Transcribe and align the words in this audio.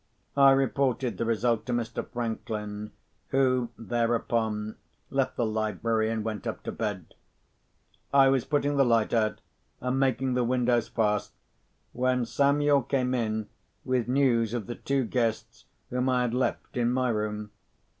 I 0.35 0.49
reported 0.53 1.19
the 1.19 1.25
result 1.25 1.67
to 1.67 1.73
Mr. 1.73 2.03
Franklin, 2.09 2.91
who, 3.27 3.69
thereupon, 3.77 4.77
left 5.11 5.35
the 5.35 5.45
library, 5.45 6.09
and 6.09 6.23
went 6.23 6.47
up 6.47 6.63
to 6.63 6.71
bed. 6.71 7.13
I 8.11 8.27
was 8.29 8.43
putting 8.43 8.77
the 8.77 8.83
lights 8.83 9.13
out, 9.13 9.41
and 9.79 9.99
making 9.99 10.33
the 10.33 10.43
windows 10.43 10.87
fast, 10.87 11.33
when 11.93 12.25
Samuel 12.25 12.81
came 12.81 13.13
in 13.13 13.47
with 13.85 14.07
news 14.07 14.55
of 14.55 14.65
the 14.65 14.73
two 14.73 15.03
guests 15.05 15.65
whom 15.91 16.09
I 16.09 16.23
had 16.23 16.33
left 16.33 16.75
in 16.77 16.91
my 16.91 17.09
room. 17.09 17.51